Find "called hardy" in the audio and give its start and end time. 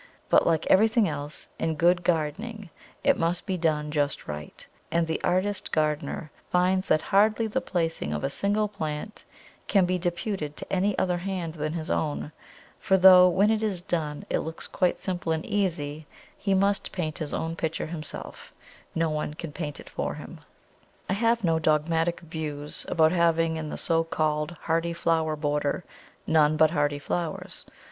24.03-24.93